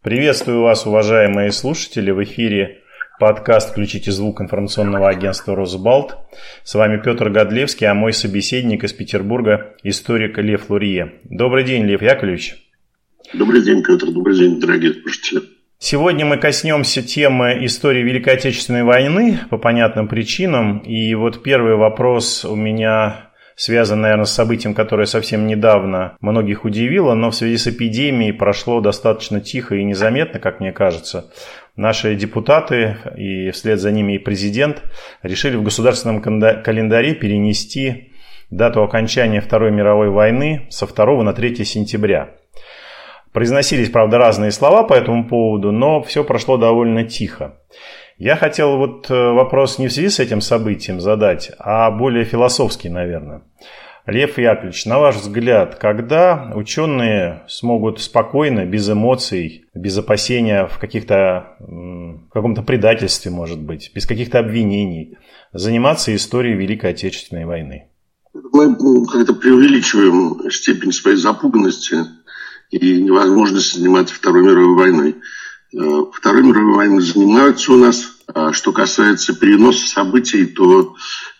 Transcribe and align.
Приветствую 0.00 0.62
вас, 0.62 0.86
уважаемые 0.86 1.50
слушатели. 1.50 2.12
В 2.12 2.22
эфире 2.22 2.82
подкаст 3.18 3.72
«Включите 3.72 4.12
звук» 4.12 4.40
информационного 4.40 5.08
агентства 5.08 5.56
«Росбалт». 5.56 6.16
С 6.62 6.76
вами 6.76 7.02
Петр 7.02 7.30
Годлевский, 7.30 7.88
а 7.88 7.94
мой 7.94 8.12
собеседник 8.12 8.84
из 8.84 8.92
Петербурга– 8.92 9.74
историк 9.82 10.38
Лев 10.38 10.70
Лурье. 10.70 11.14
Добрый 11.24 11.64
день, 11.64 11.84
Лев 11.84 12.00
Яковлевич. 12.00 12.54
Добрый 13.34 13.60
день, 13.62 13.82
Петр. 13.82 14.06
Добрый 14.12 14.38
день, 14.38 14.60
дорогие 14.60 14.94
слушатели. 14.94 15.40
Сегодня 15.80 16.24
мы 16.24 16.36
коснемся 16.36 17.02
темы 17.02 17.64
истории 17.64 18.04
Великой 18.04 18.34
Отечественной 18.34 18.84
войны 18.84 19.40
по 19.50 19.58
понятным 19.58 20.06
причинам. 20.06 20.78
И 20.78 21.12
вот 21.16 21.42
первый 21.42 21.74
вопрос 21.74 22.44
у 22.44 22.54
меня 22.54 23.27
связан, 23.58 24.00
наверное, 24.00 24.24
с 24.24 24.32
событием, 24.32 24.72
которое 24.72 25.06
совсем 25.06 25.48
недавно 25.48 26.16
многих 26.20 26.64
удивило, 26.64 27.14
но 27.14 27.30
в 27.30 27.34
связи 27.34 27.58
с 27.58 27.66
эпидемией 27.66 28.32
прошло 28.32 28.80
достаточно 28.80 29.40
тихо 29.40 29.74
и 29.74 29.84
незаметно, 29.84 30.38
как 30.38 30.60
мне 30.60 30.70
кажется. 30.70 31.32
Наши 31.74 32.14
депутаты 32.14 32.96
и 33.16 33.50
вслед 33.50 33.80
за 33.80 33.90
ними 33.90 34.14
и 34.14 34.18
президент 34.18 34.82
решили 35.24 35.56
в 35.56 35.64
государственном 35.64 36.22
календаре 36.22 37.14
перенести 37.14 38.12
дату 38.50 38.82
окончания 38.82 39.40
Второй 39.40 39.72
мировой 39.72 40.08
войны 40.08 40.68
со 40.70 40.86
2 40.86 41.24
на 41.24 41.32
3 41.32 41.64
сентября. 41.64 42.30
Произносились, 43.32 43.90
правда, 43.90 44.18
разные 44.18 44.52
слова 44.52 44.84
по 44.84 44.94
этому 44.94 45.26
поводу, 45.28 45.72
но 45.72 46.00
все 46.02 46.22
прошло 46.22 46.58
довольно 46.58 47.04
тихо. 47.04 47.58
Я 48.18 48.34
хотел 48.36 48.78
вот 48.78 49.08
э, 49.10 49.14
вопрос 49.14 49.78
не 49.78 49.86
в 49.86 49.92
связи 49.92 50.08
с 50.08 50.18
этим 50.18 50.40
событием 50.40 51.00
задать, 51.00 51.52
а 51.60 51.88
более 51.92 52.24
философский, 52.24 52.88
наверное. 52.88 53.42
Лев 54.06 54.38
Яковлевич, 54.38 54.86
на 54.86 54.98
ваш 54.98 55.16
взгляд, 55.16 55.76
когда 55.76 56.50
ученые 56.56 57.44
смогут 57.46 58.00
спокойно, 58.00 58.64
без 58.64 58.88
эмоций, 58.90 59.66
без 59.72 59.96
опасения 59.98 60.66
в, 60.66 60.78
каких-то, 60.78 61.56
в 61.60 62.28
каком-то 62.32 62.62
предательстве, 62.62 63.30
может 63.30 63.60
быть, 63.60 63.92
без 63.94 64.06
каких-то 64.06 64.40
обвинений, 64.40 65.16
заниматься 65.52 66.14
историей 66.16 66.56
Великой 66.56 66.90
Отечественной 66.90 67.44
войны? 67.44 67.90
Мы 68.32 68.68
ну, 68.68 69.04
как-то 69.04 69.34
преувеличиваем 69.34 70.50
степень 70.50 70.92
своей 70.92 71.18
запуганности 71.18 71.98
и 72.70 73.02
невозможности 73.02 73.78
заниматься 73.78 74.14
Второй 74.14 74.42
мировой 74.42 74.76
войной. 74.76 75.16
Э, 75.74 76.02
Второй 76.12 76.44
мировой 76.44 76.76
войной 76.76 77.02
занимаются 77.02 77.72
у 77.72 77.76
нас. 77.76 78.07
А 78.34 78.52
что 78.52 78.72
касается 78.72 79.34
переноса 79.34 79.86
событий, 79.86 80.44
то 80.44 80.94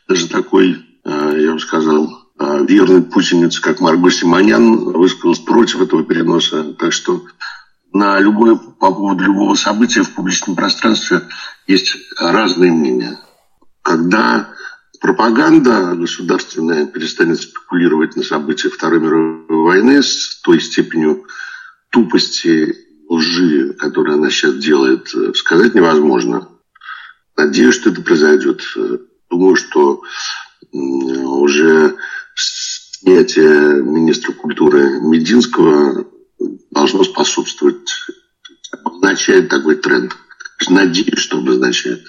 даже 0.08 0.28
такой, 0.28 0.84
э, 1.05 1.39
я 1.39 1.53
бы 1.53 1.61
сказал, 1.61 2.08
э, 2.39 2.64
верный 2.67 3.03
путинец, 3.03 3.61
как 3.61 3.81
Марго 3.81 4.11
Симонян, 4.11 4.78
высказался 4.92 5.42
против 5.42 5.83
этого 5.83 6.03
переноса. 6.03 6.75
Так 6.75 6.92
что 6.92 7.25
на 7.92 8.19
любое, 8.20 8.56
по 8.56 8.92
поводу 8.92 9.25
любого 9.25 9.55
события 9.55 10.03
в 10.03 10.14
публичном 10.14 10.56
пространстве 10.56 11.22
есть 11.66 11.97
разные 12.19 12.72
мнения. 12.72 13.19
Когда 13.83 14.48
пропаганда 15.00 15.94
государственная 15.94 16.86
перестанет 16.86 17.41
спекулировать 17.41 18.16
на 18.16 18.22
события 18.22 18.70
Второй 18.70 19.00
мировой 19.00 19.44
войны 19.48 20.03
с 20.03 20.41
той 20.42 20.61
степенью 20.61 21.27
тупости 21.91 22.75
лжи, 23.09 23.75
которую 23.75 24.19
она 24.19 24.31
сейчас 24.31 24.55
делает, 24.56 25.14
э, 25.14 25.33
сказать 25.34 25.75
невозможно. 25.75 26.48
Надеюсь, 27.39 27.77
что 27.77 27.91
это 27.91 28.03
произойдет. 28.03 28.62
Думаю, 29.31 29.55
что 29.55 30.03
уже 30.72 31.94
снятие 32.34 33.81
министра 33.81 34.33
культуры 34.33 35.00
Мединского 35.00 36.05
должно 36.72 37.05
способствовать, 37.05 37.89
обозначает 38.84 39.48
такой 39.48 39.77
тренд. 39.77 40.16
Надеюсь, 40.69 41.20
что 41.20 41.39
обозначает. 41.39 42.00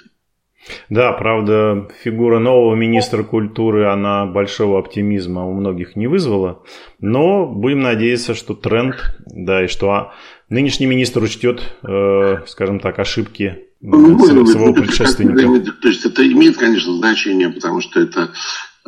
Да, 0.88 1.12
правда, 1.12 1.88
фигура 2.02 2.40
нового 2.40 2.74
министра 2.74 3.22
культуры, 3.22 3.86
она 3.86 4.26
большого 4.26 4.80
оптимизма 4.80 5.46
у 5.46 5.54
многих 5.54 5.94
не 5.94 6.08
вызвала, 6.08 6.64
но 6.98 7.46
будем 7.46 7.80
надеяться, 7.80 8.34
что 8.34 8.54
тренд, 8.54 8.96
да, 9.26 9.64
и 9.64 9.68
что 9.68 10.12
нынешний 10.48 10.86
министр 10.86 11.22
учтет, 11.22 11.62
э, 11.82 12.42
скажем 12.46 12.80
так, 12.80 12.98
ошибки 12.98 13.69
ну, 13.80 14.18
своего, 14.18 14.46
своего 14.46 14.72
предшественника. 14.74 15.72
То 15.80 15.88
есть 15.88 16.04
это 16.04 16.26
имеет, 16.30 16.56
конечно, 16.56 16.96
значение, 16.96 17.50
потому 17.50 17.80
что 17.80 18.00
это 18.00 18.32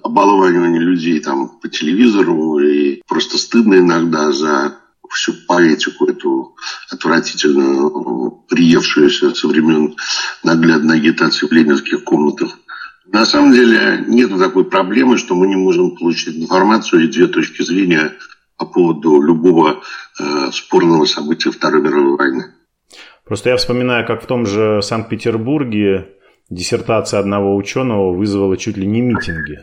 обалование 0.03 0.78
людей 0.78 1.20
там 1.20 1.48
по 1.60 1.69
телевизору, 1.69 2.58
и 2.58 3.03
просто 3.06 3.38
стыдно 3.38 3.76
иногда 3.76 4.32
за 4.32 4.78
всю 5.10 5.34
поэтику 5.47 6.06
эту 6.06 6.56
отвратительную, 6.91 8.44
приевшуюся 8.48 9.34
со 9.34 9.48
времен 9.48 9.94
наглядной 10.42 10.97
агитации 10.97 11.47
в 11.47 11.53
ленинских 11.53 12.04
комнатах. 12.04 12.59
На 13.06 13.26
самом 13.26 13.53
деле 13.53 14.04
нет 14.06 14.30
такой 14.38 14.64
проблемы, 14.64 15.19
что 15.19 15.34
мы 15.34 15.47
не 15.47 15.56
можем 15.56 15.97
получить 15.97 16.36
информацию 16.36 17.04
и 17.04 17.09
две 17.09 17.26
точки 17.26 17.62
зрения 17.62 18.14
по 18.56 18.64
поводу 18.64 19.20
любого 19.20 19.82
э, 20.19 20.50
спорного 20.53 21.04
события 21.04 21.50
Второй 21.50 21.82
мировой 21.82 22.16
войны. 22.16 22.54
Просто 23.25 23.50
я 23.50 23.56
вспоминаю, 23.56 24.06
как 24.06 24.22
в 24.22 24.27
том 24.27 24.47
же 24.47 24.81
Санкт-Петербурге 24.83 26.09
диссертация 26.50 27.21
одного 27.21 27.56
ученого 27.56 28.12
вызвала 28.12 28.56
чуть 28.56 28.77
ли 28.77 28.87
не 28.87 29.00
митинги. 29.00 29.59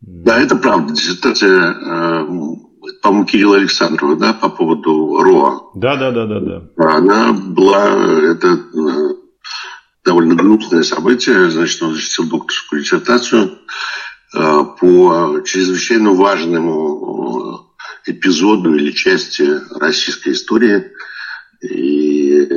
Да, 0.00 0.40
это 0.40 0.56
правда. 0.56 0.94
Диссертация 0.94 1.74
э, 1.74 2.26
по-моему, 3.02 3.26
Кирилла 3.26 3.56
Александрова, 3.56 4.16
да, 4.16 4.32
по 4.32 4.48
поводу 4.48 5.22
РОА. 5.22 5.60
Да, 5.74 5.96
да, 5.96 6.10
да, 6.10 6.26
да, 6.26 6.40
да. 6.40 6.62
Она 6.76 7.32
была, 7.32 7.88
это 8.30 8.48
э, 8.48 9.14
довольно 10.04 10.34
гнусное 10.34 10.82
событие, 10.82 11.50
значит, 11.50 11.82
он 11.82 11.94
защитил 11.94 12.28
докторскую 12.28 12.82
диссертацию 12.82 13.58
э, 14.34 14.64
по 14.80 15.40
чрезвычайно 15.44 16.12
важному 16.12 17.66
э, 18.06 18.10
эпизоду 18.12 18.74
или 18.74 18.92
части 18.92 19.60
российской 19.78 20.32
истории. 20.32 20.92
И, 21.62 22.48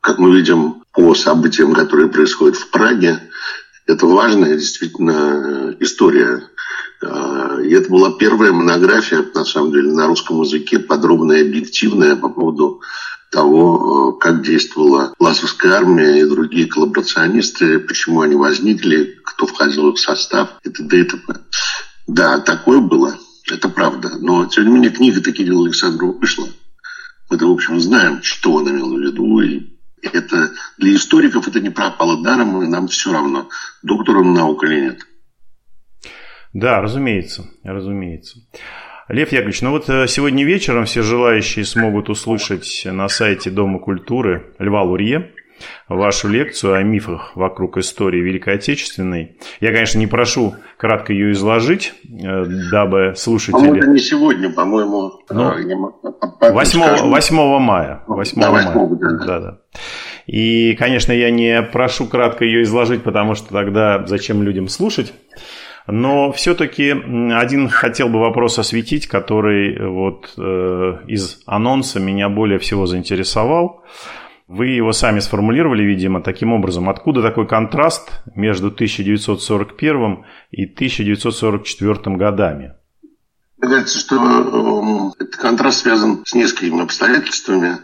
как 0.00 0.18
мы 0.18 0.36
видим 0.36 0.82
по 0.92 1.14
событиям, 1.14 1.72
которые 1.74 2.08
происходят 2.08 2.56
в 2.56 2.70
Праге, 2.70 3.20
это 3.86 4.06
важная 4.06 4.56
действительно 4.56 5.74
история 5.80 6.42
а, 7.00 7.60
и 7.60 7.72
это 7.72 7.90
была 7.90 8.12
первая 8.12 8.52
монография, 8.52 9.24
на 9.34 9.44
самом 9.44 9.72
деле, 9.72 9.92
на 9.92 10.06
русском 10.06 10.40
языке, 10.42 10.78
подробная 10.78 11.42
объективная 11.42 12.16
по 12.16 12.28
поводу 12.28 12.80
того, 13.30 14.16
э, 14.16 14.20
как 14.20 14.42
действовала 14.42 15.14
Ласовская 15.18 15.74
армия 15.74 16.20
и 16.20 16.24
другие 16.24 16.66
коллаборационисты, 16.66 17.78
почему 17.78 18.22
они 18.22 18.34
возникли, 18.34 19.18
кто 19.24 19.46
входил 19.46 19.90
в 19.90 19.94
их 19.94 19.98
состав 19.98 20.50
и 20.64 20.70
т.д. 20.70 21.00
и 21.00 21.04
т.п. 21.04 21.40
Да, 22.06 22.40
такое 22.40 22.80
было, 22.80 23.16
это 23.50 23.68
правда. 23.68 24.12
Но, 24.18 24.46
тем 24.46 24.64
не 24.64 24.72
менее, 24.72 24.90
книга-то 24.90 25.30
Кирилла 25.30 25.66
Александрова 25.66 26.12
вышла. 26.12 26.48
Мы-то, 27.30 27.46
в 27.46 27.52
общем, 27.52 27.78
знаем, 27.80 28.22
что 28.22 28.54
он 28.54 28.70
имел 28.70 28.96
в 28.96 29.00
виду. 29.00 29.40
И 29.40 29.78
это 30.02 30.50
для 30.78 30.94
историков 30.94 31.48
это 31.48 31.60
не 31.60 31.70
пропало 31.70 32.22
даром, 32.22 32.62
и 32.62 32.66
нам 32.66 32.88
все 32.88 33.12
равно, 33.12 33.48
доктор 33.82 34.18
он 34.18 34.32
наук 34.32 34.64
или 34.64 34.80
нет. 34.80 35.00
Да, 36.52 36.80
разумеется, 36.80 37.44
разумеется. 37.62 38.38
Лев 39.08 39.32
Яковлевич, 39.32 39.62
ну 39.62 39.70
вот 39.70 39.88
э, 39.88 40.06
сегодня 40.06 40.44
вечером 40.44 40.84
все 40.84 41.02
желающие 41.02 41.64
смогут 41.64 42.10
услышать 42.10 42.82
на 42.84 43.08
сайте 43.08 43.50
Дома 43.50 43.78
культуры 43.78 44.54
Льва 44.58 44.82
Лурье 44.82 45.32
вашу 45.88 46.28
лекцию 46.28 46.74
о 46.74 46.82
мифах 46.82 47.36
вокруг 47.36 47.78
истории 47.78 48.20
Великой 48.20 48.54
Отечественной. 48.54 49.36
Я, 49.60 49.72
конечно, 49.72 49.98
не 49.98 50.06
прошу 50.06 50.54
кратко 50.76 51.12
ее 51.12 51.32
изложить, 51.32 51.94
э, 52.04 52.44
дабы 52.70 53.14
слушатели... 53.16 53.68
По-моему, 53.68 53.92
не 53.92 53.98
сегодня, 53.98 54.50
по-моему... 54.50 55.12
Ну, 55.30 55.92
8, 56.40 56.80
8 57.08 57.36
мая. 57.58 58.02
8 58.06 58.40
да, 58.40 58.50
8, 58.50 58.66
мая. 58.72 58.88
Да. 59.00 59.26
Да, 59.26 59.40
да. 59.40 59.58
И, 60.26 60.74
конечно, 60.74 61.12
я 61.12 61.30
не 61.30 61.62
прошу 61.62 62.06
кратко 62.06 62.44
ее 62.44 62.62
изложить, 62.62 63.02
потому 63.02 63.34
что 63.34 63.48
тогда 63.48 64.04
зачем 64.06 64.42
людям 64.42 64.68
слушать. 64.68 65.14
Но 65.86 66.32
все-таки 66.32 66.90
один 66.90 67.70
хотел 67.70 68.10
бы 68.10 68.20
вопрос 68.20 68.58
осветить, 68.58 69.06
который 69.06 69.88
вот 69.88 70.34
э, 70.36 70.96
из 71.06 71.40
анонса 71.46 71.98
меня 71.98 72.28
более 72.28 72.58
всего 72.58 72.84
заинтересовал. 72.84 73.82
Вы 74.48 74.68
его 74.68 74.92
сами 74.92 75.20
сформулировали, 75.20 75.82
видимо, 75.82 76.22
таким 76.22 76.54
образом. 76.54 76.88
Откуда 76.88 77.20
такой 77.20 77.46
контраст 77.46 78.22
между 78.34 78.68
1941 78.68 80.24
и 80.50 80.64
1944 80.64 82.16
годами? 82.16 82.72
Мне 83.58 83.70
кажется, 83.70 83.98
что 83.98 85.12
э, 85.18 85.22
этот 85.22 85.36
контраст 85.36 85.80
связан 85.80 86.22
с 86.24 86.32
несколькими 86.32 86.82
обстоятельствами. 86.82 87.76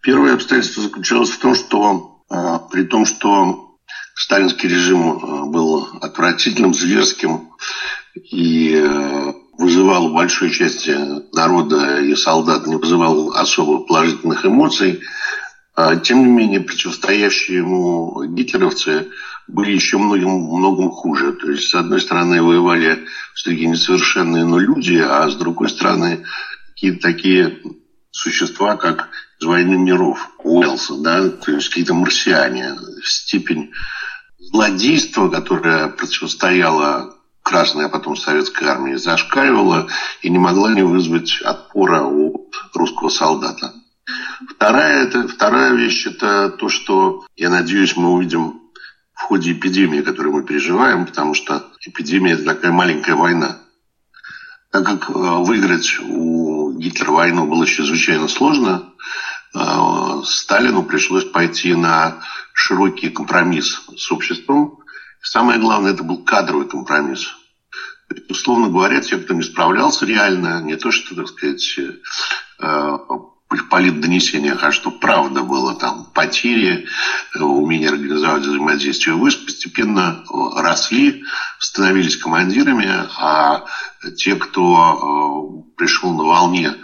Первое 0.00 0.34
обстоятельство 0.34 0.84
заключалось 0.84 1.30
в 1.30 1.40
том, 1.40 1.56
что 1.56 2.20
э, 2.30 2.36
при 2.70 2.84
том, 2.84 3.04
что 3.04 3.78
сталинский 4.14 4.68
режим 4.68 5.18
э, 5.18 5.44
был 5.50 5.88
отвратительным, 6.00 6.72
зверским 6.72 7.50
и 8.14 8.74
э, 8.76 9.32
вызывал 9.58 10.06
у 10.06 10.14
большой 10.14 10.50
части 10.50 10.96
народа 11.34 12.00
и 12.00 12.14
солдат, 12.14 12.66
не 12.68 12.76
вызывал 12.76 13.32
особо 13.34 13.84
положительных 13.84 14.46
эмоций. 14.46 15.00
А, 15.76 15.96
тем 15.96 16.24
не 16.24 16.30
менее, 16.30 16.60
противостоящие 16.60 17.58
ему 17.58 18.24
гитлеровцы 18.26 19.08
были 19.48 19.72
еще 19.72 19.98
многим, 19.98 20.30
многим 20.30 20.90
хуже. 20.90 21.32
То 21.32 21.50
есть, 21.50 21.68
с 21.68 21.74
одной 21.74 22.00
стороны, 22.00 22.42
воевали 22.42 23.06
все-таки 23.34 23.66
несовершенные, 23.66 24.44
но 24.44 24.58
люди, 24.58 24.96
а 24.96 25.28
с 25.28 25.34
другой 25.34 25.68
стороны, 25.68 26.24
какие-то 26.68 27.00
такие 27.00 27.60
существа, 28.12 28.76
как 28.76 29.08
из 29.40 29.46
«Войны 29.46 29.76
миров» 29.76 30.30
Уэллса, 30.38 30.94
да, 30.98 31.28
то 31.28 31.50
есть 31.50 31.68
какие-то 31.68 31.94
марсиане. 31.94 32.76
Степень 33.02 33.72
злодейства, 34.38 35.28
которое 35.28 35.88
противостояло 35.88 37.16
Красной, 37.42 37.86
а 37.86 37.88
потом 37.88 38.16
Советской 38.16 38.68
армии, 38.68 38.94
зашкаливала 38.94 39.88
и 40.22 40.30
не 40.30 40.38
могла 40.38 40.72
не 40.72 40.82
вызвать 40.82 41.42
отпора 41.42 42.04
у 42.04 42.48
русского 42.72 43.08
солдата. 43.08 43.74
Вторая, 44.48 45.04
это, 45.04 45.28
вторая 45.28 45.74
вещь– 45.74 46.06
это 46.08 46.50
то, 46.50 46.68
что, 46.68 47.26
я 47.36 47.50
надеюсь, 47.50 47.96
мы 47.96 48.12
увидим 48.12 48.60
в 49.14 49.22
ходе 49.22 49.52
эпидемии, 49.52 50.00
которую 50.00 50.34
мы 50.34 50.44
переживаем, 50.44 51.06
потому 51.06 51.34
что 51.34 51.70
эпидемия– 51.80 52.32
это 52.34 52.44
такая 52.44 52.72
маленькая 52.72 53.14
война. 53.14 53.58
Так 54.70 54.84
как 54.84 55.08
э, 55.08 55.12
выиграть 55.12 56.00
у 56.00 56.72
Гитлера 56.72 57.12
войну 57.12 57.46
было 57.46 57.64
чрезвычайно 57.64 58.26
сложно, 58.26 58.92
э, 59.54 60.22
Сталину 60.24 60.82
пришлось 60.82 61.24
пойти 61.24 61.74
на 61.74 62.22
широкий 62.52 63.10
компромисс 63.10 63.82
с 63.96 64.10
обществом. 64.10 64.80
Самое 65.22 65.60
главное, 65.60 65.92
это 65.92 66.02
был 66.02 66.24
кадровый 66.24 66.68
компромисс. 66.68 67.28
Условно 68.28 68.68
говоря, 68.68 69.00
те, 69.00 69.16
кто 69.16 69.32
не 69.34 69.42
справлялся 69.42 70.06
реально, 70.06 70.60
не 70.60 70.76
то, 70.76 70.90
что, 70.90 71.14
так 71.14 71.28
сказать, 71.28 71.78
э, 72.58 72.98
политдонесениях, 73.62 74.62
а 74.62 74.72
что 74.72 74.90
правда 74.90 75.42
было 75.42 75.74
там 75.74 76.06
потери, 76.14 76.86
э, 77.34 77.42
умение 77.42 77.90
организовать 77.90 78.42
взаимодействие 78.42 79.16
войск 79.16 79.44
постепенно 79.44 80.24
э, 80.24 80.60
росли, 80.60 81.24
становились 81.58 82.16
командирами, 82.16 82.88
а 83.18 83.64
те, 84.16 84.36
кто 84.36 85.64
э, 85.72 85.76
пришел 85.76 86.12
на 86.12 86.24
волне 86.24 86.74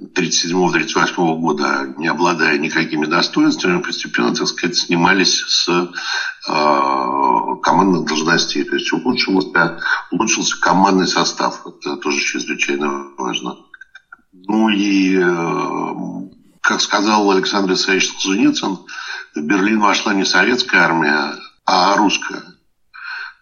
1937-1938 0.00 1.38
года, 1.38 1.94
не 1.96 2.08
обладая 2.08 2.58
никакими 2.58 3.06
достоинствами, 3.06 3.82
постепенно, 3.82 4.34
так 4.34 4.46
сказать, 4.46 4.76
снимались 4.76 5.40
с 5.40 5.68
э, 5.68 5.86
командных 7.62 8.06
должностей. 8.06 8.64
То 8.64 8.76
есть 8.76 8.92
улучшился, 8.92 9.78
улучшился 10.10 10.60
командный 10.60 11.06
состав. 11.06 11.66
Это 11.66 11.96
тоже 11.96 12.18
чрезвычайно 12.18 13.10
важно. 13.16 13.56
Ну 14.32 14.68
и, 14.70 15.16
как 16.62 16.80
сказал 16.80 17.30
Александр 17.30 17.74
Исаевич 17.74 18.10
Солженицын, 18.10 18.78
в 19.34 19.40
Берлин 19.40 19.80
вошла 19.80 20.14
не 20.14 20.24
советская 20.24 20.82
армия, 20.82 21.34
а 21.66 21.96
русская. 21.96 22.42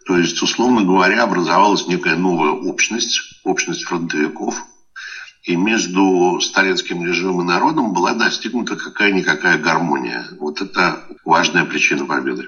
То 0.06 0.16
есть, 0.16 0.42
условно 0.42 0.82
говоря, 0.82 1.22
образовалась 1.22 1.86
некая 1.86 2.16
новая 2.16 2.50
общность, 2.50 3.40
общность 3.44 3.84
фронтовиков. 3.84 4.54
И 5.44 5.56
между 5.56 6.40
сталинским 6.40 7.04
режимом 7.06 7.42
и 7.42 7.44
народом 7.44 7.92
была 7.92 8.14
достигнута 8.14 8.76
какая-никакая 8.76 9.58
гармония. 9.58 10.24
Вот 10.38 10.60
это 10.60 11.00
важная 11.24 11.64
причина 11.64 12.06
победы. 12.06 12.44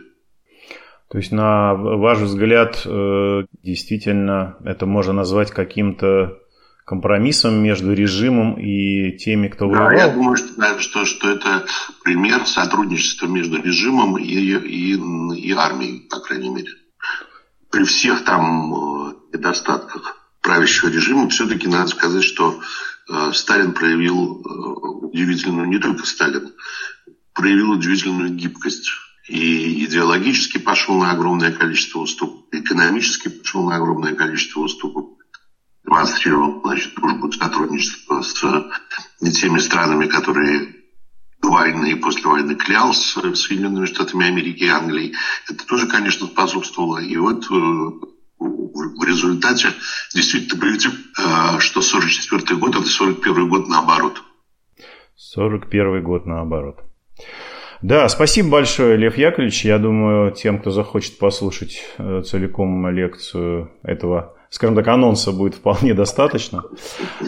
То 1.09 1.19
есть, 1.19 1.33
на 1.33 1.75
ваш 1.75 2.19
взгляд, 2.19 2.83
э, 2.87 3.43
действительно, 3.63 4.57
это 4.65 4.87
можно 4.87 5.13
назвать 5.13 5.51
каким-то 5.51 6.39
компромиссом 6.85 7.63
между 7.63 7.93
режимом 7.93 8.55
и 8.55 9.17
теми, 9.17 9.49
кто 9.49 9.69
воевал? 9.69 9.91
Да, 9.91 9.95
я 9.95 10.09
думаю, 10.09 10.37
что, 10.37 10.79
что, 10.81 11.05
что 11.05 11.31
это 11.31 11.67
пример 12.03 12.47
сотрудничества 12.47 13.27
между 13.27 13.63
режимом 13.63 14.19
и, 14.19 14.25
и, 14.25 14.95
и 14.95 15.53
армией, 15.53 16.09
по 16.09 16.21
крайней 16.21 16.51
мере. 16.51 16.71
При 17.71 17.85
всех 17.85 18.25
там 18.25 18.75
э, 18.75 19.15
недостатках 19.33 20.17
правящего 20.43 20.89
режима 20.89 21.29
все-таки 21.29 21.69
надо 21.69 21.87
сказать, 21.87 22.25
что 22.25 22.61
э, 23.09 23.33
Сталин 23.33 23.73
проявил 23.73 24.43
э, 24.43 24.49
удивительную, 25.07 25.69
не 25.69 25.79
только 25.79 26.05
Сталин, 26.05 26.53
проявил 27.33 27.71
удивительную 27.71 28.31
гибкость 28.31 28.91
и 29.29 29.85
идеологически 29.85 30.59
пошел 30.59 30.99
на 30.99 31.13
огромное 31.13 31.53
количество 31.53 32.01
уступок, 32.01 32.53
экономически 32.53 33.29
пошел 33.29 33.65
на 33.65 33.77
огромное 33.77 34.15
количество 34.15 34.61
уступок 34.61 35.22
демонстрировал 35.85 36.63
значит, 36.63 36.95
дружбу 36.95 37.33
сотрудничество 37.33 38.23
с 38.23 39.41
теми 39.41 39.59
странами, 39.59 40.07
которые 40.07 40.75
войны 41.43 41.93
и 41.93 41.95
после 41.97 42.25
войны 42.25 42.55
клялся 42.55 43.35
с 43.35 43.41
Соединенными 43.43 43.87
Штатами 43.87 44.27
Америки 44.27 44.65
и 44.65 44.69
Англией. 44.69 45.15
Это 45.49 45.67
тоже, 45.67 45.87
конечно, 45.87 46.27
способствовало. 46.27 46.99
И 46.99 47.17
вот 47.17 47.45
э, 47.51 47.55
в 48.39 49.05
результате 49.05 49.69
действительно 50.15 50.65
видим, 50.65 50.93
э, 51.19 51.59
что 51.59 51.83
44 51.83 52.59
год– 52.59 52.77
это 52.77 52.87
41 52.87 53.49
год 53.49 53.69
наоборот. 53.69 54.23
41 55.17 56.03
год 56.03 56.27
наоборот. 56.27 56.81
Да, 57.83 58.09
спасибо 58.09 58.49
большое, 58.49 58.97
Лев 58.97 59.19
Яковлевич. 59.19 59.65
Я 59.65 59.79
думаю, 59.79 60.31
тем, 60.33 60.61
кто 60.61 60.71
захочет 60.71 61.19
послушать 61.19 61.83
э, 61.99 62.23
целиком 62.23 62.89
лекцию 62.91 63.73
этого 63.83 64.37
скажем 64.53 64.77
так, 64.77 64.87
анонса 64.87 65.33
будет 65.33 65.55
вполне 65.55 65.95
достаточно. 65.95 66.63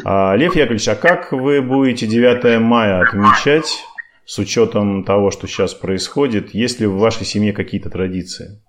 А, 0.05 0.37
Лев 0.37 0.55
Яковлевич, 0.55 0.89
а 0.89 0.95
как 0.95 1.33
вы 1.33 1.63
будете 1.63 2.07
9 2.07 2.61
мая 2.61 3.01
отмечать 3.01 3.83
с 4.27 4.39
учетом 4.39 5.05
того, 5.05 5.31
что 5.31 5.47
сейчас 5.47 5.73
происходит? 5.73 6.55
Есть 6.55 6.81
ли 6.81 6.87
в 6.87 6.99
вашей 6.99 7.25
семье 7.25 7.55
какие-то 7.55 7.89
традиции? 7.89 8.63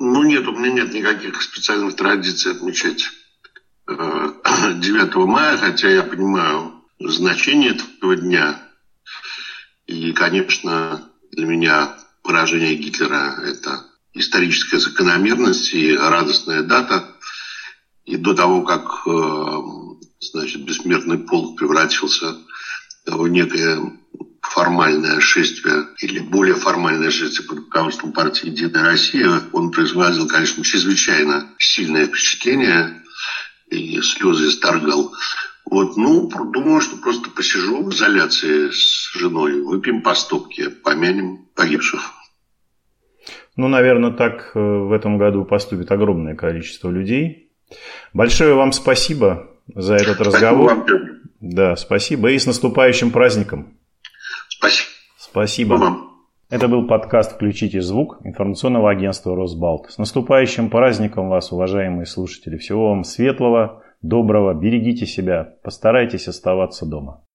Ну 0.00 0.24
нет, 0.24 0.46
у 0.48 0.52
меня 0.52 0.72
нет 0.72 0.92
никаких 0.92 1.40
специальных 1.40 1.94
традиций 1.94 2.50
отмечать 2.50 3.04
9 3.88 3.96
э, 3.96 5.18
мая, 5.26 5.56
хотя 5.56 5.88
я 5.88 6.02
понимаю 6.02 6.72
значение 6.98 7.76
этого 7.76 8.16
дня. 8.16 8.60
И, 9.86 10.12
конечно, 10.12 11.12
для 11.30 11.46
меня 11.46 11.96
поражение 12.24 12.74
Гитлера– 12.74 13.36
это 13.44 13.84
историческая 14.14 14.80
закономерность 14.80 15.72
и 15.74 15.96
радостная 15.96 16.64
дата– 16.64 17.12
и 18.06 18.16
до 18.16 18.34
того, 18.34 18.62
как 18.62 19.02
э, 19.06 19.58
значит, 20.20 20.64
бессмертный 20.64 21.18
полк 21.18 21.58
превратился 21.58 22.36
в 23.04 23.26
некое 23.28 23.78
формальное 24.40 25.20
шествие 25.20 25.88
или 26.00 26.20
более 26.20 26.54
формальное 26.54 27.10
шествие 27.10 27.48
под 27.48 27.58
руководством 27.58 28.12
партии 28.12 28.48
«Единая 28.48 28.84
Россия», 28.84 29.40
он 29.52 29.72
производил, 29.72 30.28
конечно, 30.28 30.64
чрезвычайно 30.64 31.50
сильное 31.58 32.06
впечатление 32.06 33.02
и 33.70 34.00
слезы 34.00 34.48
исторгал. 34.48 35.12
Вот, 35.64 35.96
ну, 35.96 36.28
думаю, 36.28 36.80
что 36.80 36.96
просто 36.96 37.28
посижу 37.30 37.82
в 37.82 37.92
изоляции 37.92 38.70
с 38.70 39.10
женой, 39.14 39.60
выпьем 39.60 40.00
по 40.00 40.14
стопке, 40.14 40.70
помянем 40.70 41.48
погибших. 41.56 42.00
Ну, 43.56 43.66
наверное, 43.66 44.12
так 44.12 44.52
э, 44.54 44.60
в 44.60 44.92
этом 44.92 45.18
году 45.18 45.44
поступит 45.44 45.90
огромное 45.90 46.36
количество 46.36 46.88
людей. 46.88 47.45
Большое 48.12 48.54
вам 48.54 48.72
спасибо 48.72 49.50
за 49.74 49.94
этот 49.94 50.20
разговор. 50.20 50.72
Спасибо 50.72 50.98
вам, 50.98 51.20
Да, 51.40 51.76
спасибо. 51.76 52.30
И 52.30 52.38
с 52.38 52.46
наступающим 52.46 53.10
праздником. 53.10 53.78
Спасибо. 54.48 54.88
Спасибо. 55.18 55.74
Вам. 55.74 56.12
Это 56.48 56.68
был 56.68 56.86
подкаст 56.86 57.32
«Включите 57.32 57.80
звук» 57.80 58.20
информационного 58.22 58.90
агентства 58.90 59.34
«Росбалт». 59.34 59.90
С 59.90 59.98
наступающим 59.98 60.70
праздником 60.70 61.28
вас, 61.28 61.50
уважаемые 61.50 62.06
слушатели. 62.06 62.56
Всего 62.56 62.90
вам 62.90 63.02
светлого, 63.02 63.82
доброго, 64.00 64.54
берегите 64.54 65.06
себя, 65.06 65.56
постарайтесь 65.64 66.28
оставаться 66.28 66.86
дома. 66.86 67.25